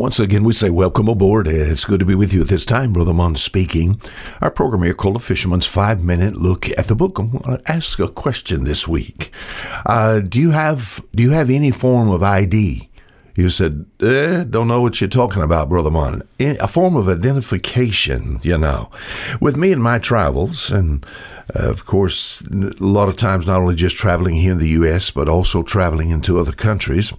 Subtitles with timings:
[0.00, 1.46] Once again, we say welcome aboard.
[1.46, 2.94] It's good to be with you at this time.
[2.94, 4.00] Brother Munn speaking.
[4.40, 7.18] Our program here called A Fisherman's Five Minute Look at the Book.
[7.18, 9.30] I'm going to ask a question this week.
[9.84, 12.89] Uh, do you have Do you have any form of ID?
[13.40, 16.22] You said, eh, don't know what you're talking about, Brother Munn.
[16.38, 18.90] A form of identification, you know.
[19.40, 21.06] With me and my travels, and
[21.58, 25.10] uh, of course, a lot of times not only just traveling here in the U.S.,
[25.10, 27.14] but also traveling into other countries,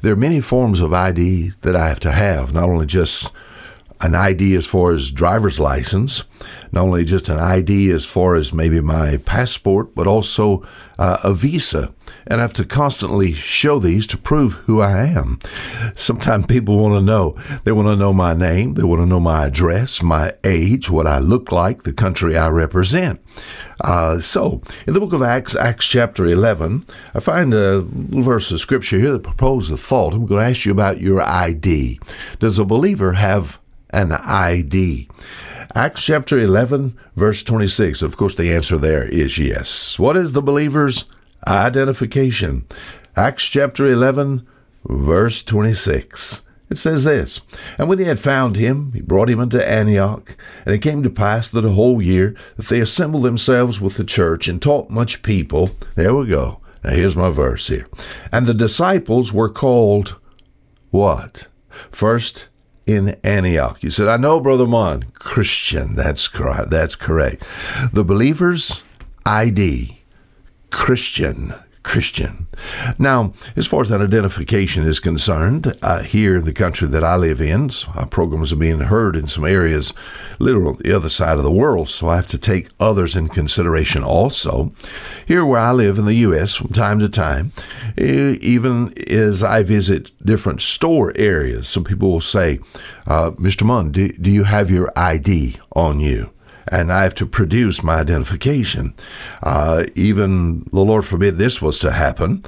[0.00, 3.30] there are many forms of ID that I have to have, not only just
[4.00, 6.24] an ID as far as driver's license,
[6.72, 10.66] not only just an ID as far as maybe my passport, but also
[10.98, 11.92] uh, a visa.
[12.26, 15.38] And I have to constantly show these to prove who I am.
[15.94, 17.36] Sometimes people want to know.
[17.64, 18.74] They want to know my name.
[18.74, 22.48] They want to know my address, my age, what I look like, the country I
[22.48, 23.20] represent.
[23.82, 28.60] Uh, so, in the book of Acts, Acts chapter 11, I find a verse of
[28.60, 30.12] scripture here that proposes a thought.
[30.12, 31.98] I'm going to ask you about your ID.
[32.38, 33.58] Does a believer have
[33.90, 35.08] an ID?
[35.74, 38.02] Acts chapter 11, verse 26.
[38.02, 39.98] Of course, the answer there is yes.
[39.98, 41.04] What is the believer's
[41.46, 42.66] identification?
[43.16, 44.46] Acts chapter 11,
[44.84, 46.42] verse 26.
[46.70, 47.40] It says this
[47.78, 50.36] And when they had found him, he brought him unto Antioch.
[50.64, 54.04] And it came to pass that a whole year that they assembled themselves with the
[54.04, 55.70] church and taught much people.
[55.96, 56.60] There we go.
[56.84, 57.86] Now here's my verse here.
[58.32, 60.18] And the disciples were called
[60.90, 61.48] what?
[61.90, 62.46] First
[62.90, 63.82] in Antioch.
[63.82, 65.94] You said, I know, Brother Munn, Christian.
[65.94, 66.70] That's correct.
[66.70, 67.44] That's correct.
[67.92, 68.82] The believer's
[69.24, 70.00] ID,
[70.70, 71.54] Christian.
[71.82, 72.46] Christian.
[72.98, 77.16] Now, as far as that identification is concerned, uh, here in the country that I
[77.16, 79.94] live in, our programs are being heard in some areas,
[80.38, 84.02] literally the other side of the world, so I have to take others in consideration
[84.02, 84.70] also.
[85.26, 87.52] Here where I live in the U.S., from time to time,
[87.96, 92.58] even as I visit different store areas, some people will say,
[93.06, 93.64] uh, Mr.
[93.64, 96.30] Munn, do, do you have your ID on you?
[96.70, 98.94] And I have to produce my identification.
[99.42, 102.44] Uh, even the Lord forbid this was to happen.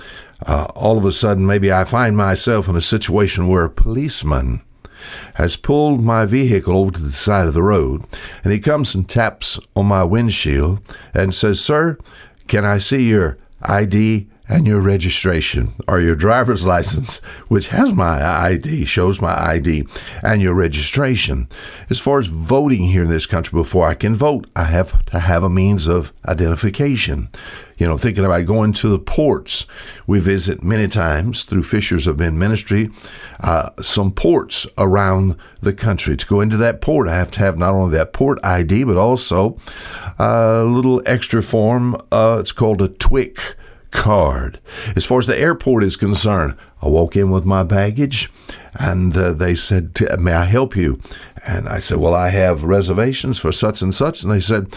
[0.47, 4.63] Uh, all of a sudden, maybe I find myself in a situation where a policeman
[5.35, 8.05] has pulled my vehicle over to the side of the road,
[8.45, 10.81] and he comes and taps on my windshield
[11.13, 11.99] and says, Sir,
[12.47, 18.23] can I see your ID and your registration or your driver's license, which has my
[18.23, 19.87] ID, shows my ID,
[20.23, 21.49] and your registration.
[21.89, 25.21] As far as voting here in this country, before I can vote, I have to
[25.21, 27.29] have a means of identification.
[27.79, 29.67] You know, thinking about going to the ports.
[30.07, 32.91] We visit many times through Fishers of Men Ministry,
[33.41, 36.17] uh, some ports around the country.
[36.17, 38.97] To go into that port, I have to have not only that port ID, but
[38.97, 39.59] also
[40.19, 41.97] a little extra form.
[42.13, 43.55] Uh, it's called a TWIC
[43.93, 44.59] card.
[44.97, 48.33] As far as the airport is concerned, I walk in with my baggage
[48.75, 51.01] and uh, they said, May I help you?
[51.47, 54.23] And I said, Well, I have reservations for such and such.
[54.23, 54.75] And they said,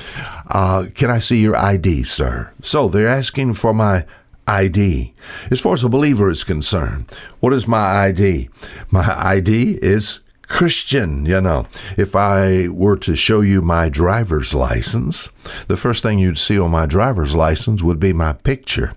[0.49, 2.51] uh, Can I see your ID, sir?
[2.61, 4.05] So they're asking for my
[4.47, 5.13] ID.
[5.49, 8.49] As far as a believer is concerned, what is my ID?
[8.91, 11.65] My ID is Christian, you know.
[11.97, 15.29] If I were to show you my driver's license,
[15.67, 18.93] the first thing you'd see on my driver's license would be my picture.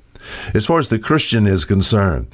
[0.55, 2.29] As far as the Christian is concerned,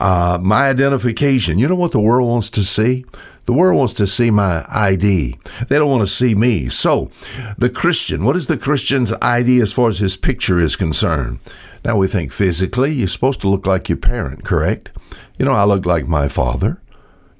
[0.00, 3.04] uh, my identification, you know what the world wants to see?
[3.44, 5.36] The world wants to see my ID.
[5.68, 6.68] They don't want to see me.
[6.68, 7.10] So,
[7.58, 11.40] the Christian, what is the Christian's ID as far as his picture is concerned?
[11.84, 14.90] Now, we think physically, you're supposed to look like your parent, correct?
[15.38, 16.80] You know, I look like my father.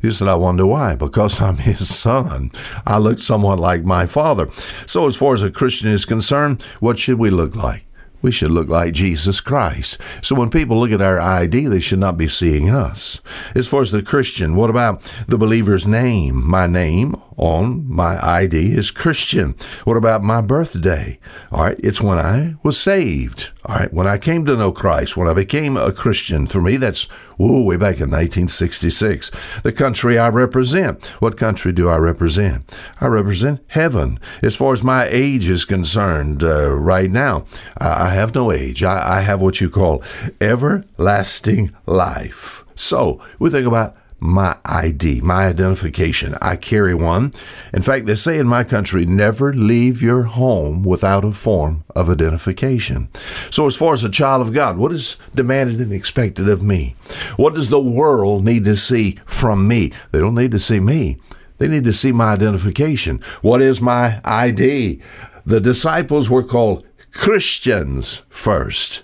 [0.00, 0.96] He said, I wonder why.
[0.96, 2.50] Because I'm his son.
[2.84, 4.50] I look somewhat like my father.
[4.86, 7.86] So, as far as a Christian is concerned, what should we look like?
[8.22, 9.98] We should look like Jesus Christ.
[10.22, 13.20] So when people look at our ID, they should not be seeing us.
[13.54, 16.48] As far as the Christian, what about the believer's name?
[16.48, 19.54] My name on my ID is Christian.
[19.84, 21.18] What about my birthday?
[21.50, 23.50] All right, it's when I was saved.
[23.64, 26.46] All right, when I came to know Christ, when I became a Christian.
[26.46, 29.30] For me, that's way back in 1966.
[29.62, 31.06] The country I represent.
[31.20, 32.74] What country do I represent?
[33.00, 34.18] I represent heaven.
[34.42, 37.46] As far as my age is concerned, uh, right now,
[37.78, 38.82] I have no age.
[38.82, 40.02] I have what you call
[40.40, 42.64] everlasting life.
[42.74, 46.36] So we think about my ID, my identification.
[46.40, 47.32] I carry one.
[47.72, 52.08] In fact, they say in my country, never leave your home without a form of
[52.08, 53.08] identification.
[53.50, 56.94] So, as far as a child of God, what is demanded and expected of me?
[57.36, 59.92] What does the world need to see from me?
[60.12, 61.18] They don't need to see me.
[61.58, 63.20] They need to see my identification.
[63.40, 65.02] What is my ID?
[65.44, 69.02] The disciples were called Christians first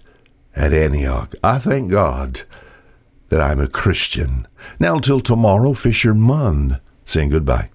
[0.55, 1.35] at Antioch.
[1.43, 2.43] I thank God
[3.29, 4.47] that I'm a Christian.
[4.79, 7.67] Now, till tomorrow, Fisher Munn saying goodbye.